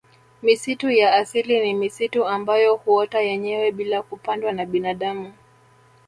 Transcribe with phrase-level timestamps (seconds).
[0.43, 5.33] Misitu ya asili ni misitu ambayo huota yenyewe bila kupandwa na binadamu